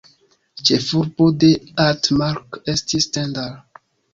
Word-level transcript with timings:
Ĉefurbo 0.69 1.27
de 1.43 1.51
Altmark 1.85 2.61
estis 2.75 3.09
Stendal. 3.11 3.57